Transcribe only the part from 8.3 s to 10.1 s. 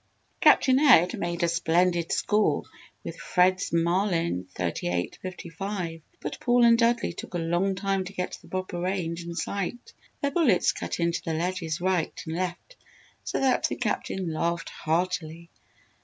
the proper range and sight.